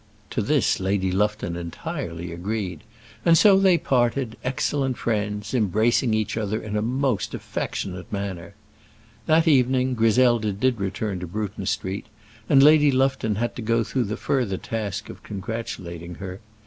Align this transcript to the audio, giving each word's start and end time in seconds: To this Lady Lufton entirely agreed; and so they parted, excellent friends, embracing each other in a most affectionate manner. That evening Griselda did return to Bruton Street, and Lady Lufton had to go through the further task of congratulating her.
To 0.31 0.41
this 0.41 0.79
Lady 0.79 1.11
Lufton 1.11 1.55
entirely 1.55 2.31
agreed; 2.33 2.81
and 3.23 3.37
so 3.37 3.59
they 3.59 3.77
parted, 3.77 4.35
excellent 4.43 4.97
friends, 4.97 5.53
embracing 5.53 6.15
each 6.15 6.35
other 6.37 6.59
in 6.59 6.75
a 6.75 6.81
most 6.81 7.35
affectionate 7.35 8.11
manner. 8.11 8.55
That 9.27 9.47
evening 9.47 9.93
Griselda 9.93 10.53
did 10.53 10.79
return 10.81 11.19
to 11.19 11.27
Bruton 11.27 11.67
Street, 11.67 12.07
and 12.49 12.63
Lady 12.63 12.89
Lufton 12.91 13.35
had 13.35 13.55
to 13.57 13.61
go 13.61 13.83
through 13.83 14.05
the 14.05 14.17
further 14.17 14.57
task 14.57 15.07
of 15.09 15.21
congratulating 15.21 16.15
her. 16.15 16.39